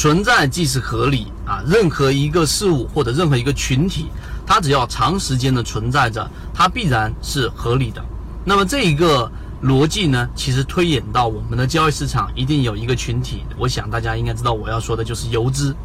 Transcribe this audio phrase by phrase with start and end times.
[0.00, 1.62] 存在即是合理啊。
[1.66, 4.06] 任何一个事物或者任何一个群体，
[4.46, 8.02] 它只要长时间的存在着，它必然是合理的。
[8.42, 9.30] 那么这一个
[9.62, 13.44] 逻辑呢，其实推演到我们的交易市场，一定有一个群体。
[13.58, 15.76] 我想大家应该知道，我要说的就是游资。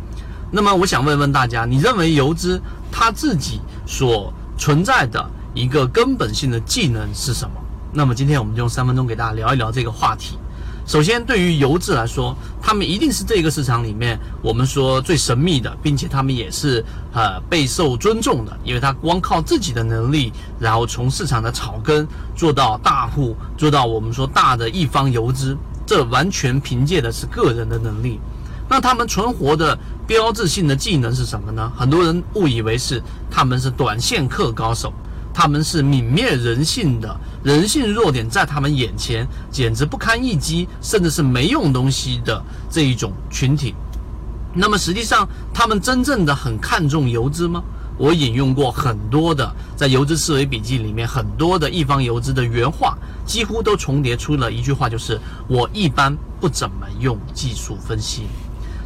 [0.49, 7.55] 那么我想问问大家，你认为游资它自己所存在的一个根本性的技能是什么？
[7.91, 10.37] 那么今天我们就用三分钟给大家聊一聊这个话题。
[10.87, 28.19] 首先，对于游资来说，他们一定是这个市场里面我们说最神秘的，并且他们也是呃备受尊重的，因为他光靠自己的能力，然后从市场的草根做到大户，做到我们说大的一方游资，这完全凭借的是个人的能力。
[28.69, 31.71] 那他们存活的标志性的技能是什么呢？
[31.75, 34.93] 很多人误以为是他们是短线客高手。
[35.37, 43.75] 他们是泯灭人性的，人性弱点在他们眼前简直不堪一击，甚至是没用东西的这一种群体。
[44.53, 47.61] 那么实际上，他们真正的很看重游资吗？
[47.97, 58.23] 我引用过很多的在游资思维笔记里面很多的一方游资的原话，几乎都重叠出了一句话，就是我一般不怎么用技术分析。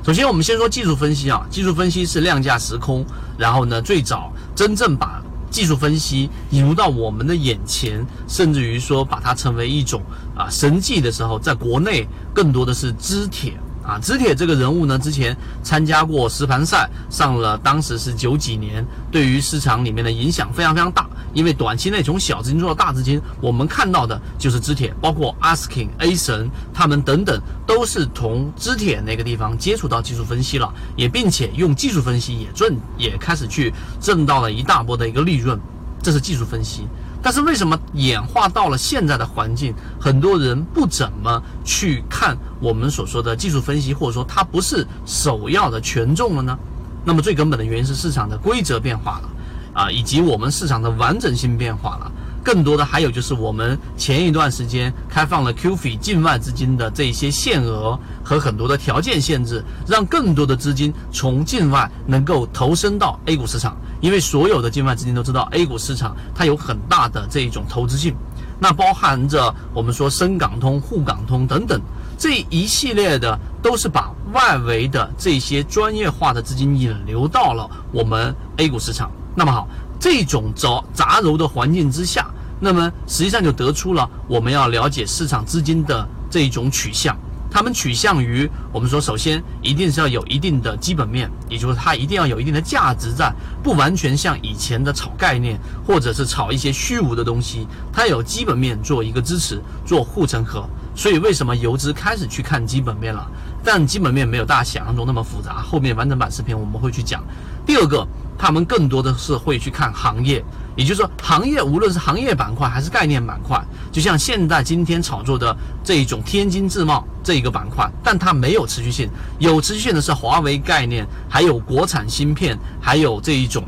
[0.03, 3.05] 首先，我们先说技术分析啊，技术分析是量价时空，
[3.37, 5.18] 然后呢，最早真正把
[5.49, 10.01] 技术分析引入到我们的眼前，甚至于说把它成为一种
[10.35, 13.53] 啊神技的时候，在国内更多的是知铁。
[13.89, 21.09] 啊，知铁这个人物呢，之前参加过实盘赛，上了当时是九几年，对于市场里面的影响非常非常大。
[21.33, 35.59] 因为短期内从小资金做到大资金，我们看到的就是知铁，包括 Asking、A 神他们等等，都是从知铁那个地方接触到技术分析了，也并且用技术分析也赚，也开始去挣到了一大波的一个利润，
[36.03, 36.87] 这是技术分析。
[37.21, 46.57] 但是为什么演化到了现在的环境，很多人不怎么去看我们所说的技术分析，或者说它不是首要的权重了呢？
[47.05, 49.29] 那么最根本的原因是市场的规则变化了，
[49.73, 52.11] 啊，以及我们市场的完整性变化了。
[52.43, 63.77] 更多的还有就是我们前一段时间开放了 QF 境外资金的这些限额和很多的条件限制，让更多的资金从境外能够投身到 A 股市场。
[64.01, 68.15] 因为所有的境外资金都知道 A 股市场它有很大的这一种投资性，
[68.57, 71.81] 那包含着我们说深港通、沪港通等等
[72.17, 79.11] 这一系列的，都是把外围的这些专业化的资金引流到了我们 A 股市场。
[79.35, 79.67] 那么好。
[79.99, 82.25] 这种杂杂糅的环境之下，
[82.59, 87.17] 那么实际上就得出了我们要了解市场资金的这一种取向。
[87.51, 93.33] 他们取向于我们说，首先一定是要有一定的基本面，也就是它一定要有一定的价值在，
[93.63, 100.63] 不完全像以前的炒概念或者是炒一些虚无的东西，它有基本面做一个支持，做护城河。
[100.95, 103.27] 所以为什么游资开始去看基本面了？
[103.63, 105.59] 但基本面没有大家想象中那么复杂。
[105.59, 107.23] 后面完整版视频我们会去讲。
[107.65, 108.07] 第二个。
[108.39, 110.41] 他们更多的是会去看行业，
[110.77, 113.61] 也就是说，行业无论是行业板块还是概念板块，
[113.91, 123.61] 就像现在今天炒作的这一种天津自贸这一个板块，但它没有持续性，有持续性的是华为概念，还有国产芯片，还有这一种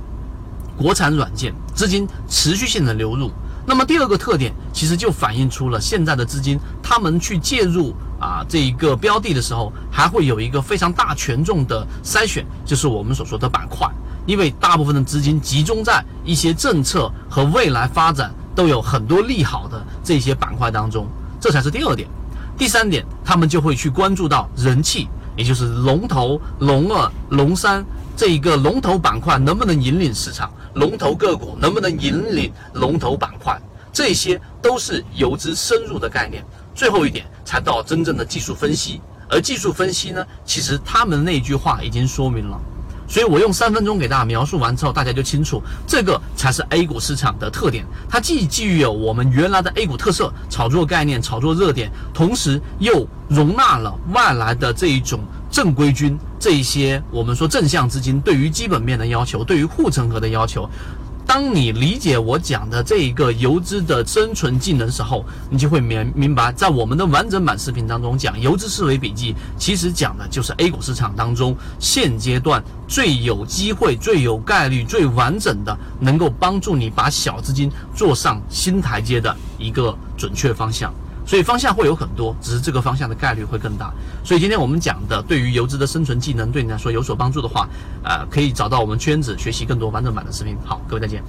[0.77, 3.29] 国产软件资金持续性的流入。
[3.65, 13.89] 那么第二个特点，其实就反映出了现在的资金，他们去介入啊这一个标的的时候，还会有一个非常大权重的筛选，就是我们所说的板块。
[14.27, 21.07] 因为大部分的资金集中在一些政策和未来发展都有很多利好的这些板块当中，
[21.39, 22.07] 这才是第二点。
[22.55, 27.83] 第三点，他们就会去关注到人气，也就是龙头、龙二、龙三
[28.15, 33.59] 这一个龙头板块能不能引领市场，龙头个股能不能引领龙头板块，
[33.91, 36.45] 这些都是游资深入的概念。
[36.73, 42.59] 最后一点才到真正的技术分析，而技术分析呢，其实他们那句话已经说明了。
[43.07, 47.85] 所以我用三分钟给大家描述完之后，大家就清楚，这个才是 A 股市场的特点。
[48.09, 55.19] 它既具有我们原来的 A 股特色，炒作概念、炒作热点，同时又容纳了外来的这一种
[55.51, 60.69] 正规军，这一些我们说正向资金对于基本面的要求，对于护城河的要求。
[61.33, 80.93] 当你理解我讲的这一个游资的生存技能时候，你就会明明白，在我们的完整版视频当中讲游资思维笔记，其实讲的就是 A 股市场当中现阶段最有机会、最有概率、最完整的，能够帮助你把小资金做上新台阶的一个准确方向。
[81.31, 83.93] 所以方向会有很多，只是这个方向的概率会更大。
[84.21, 87.69] 所以今天我们讲的，对于游资的生存技能，对你来说有所帮助的话，
[88.03, 90.57] 呃，可以找到我们圈子学习更多完整版的视频。
[90.65, 91.23] 好，各位再见。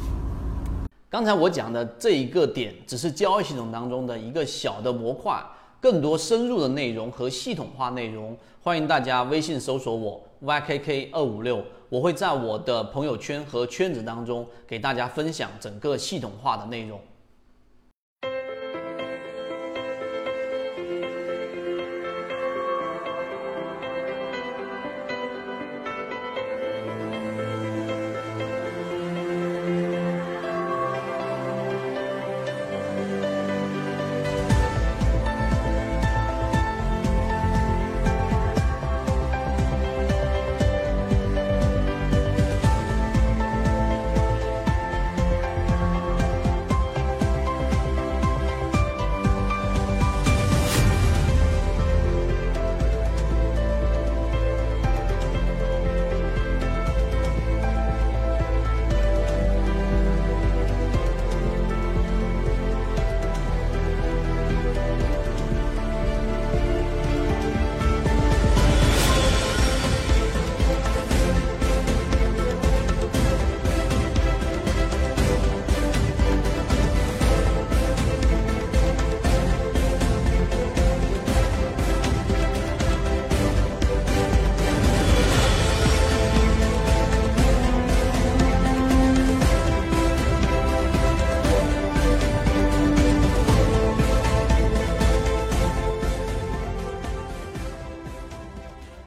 [1.09, 5.41] 刚才我讲的这一个点，只是交易系统当中的一个小的模块，
[5.81, 16.99] 更多深入的内容和系统化内容，欢迎大家微信搜索我 ykk 二五六，我会在我的朋友圈和圈子当中给大家分享整个系统化的内容。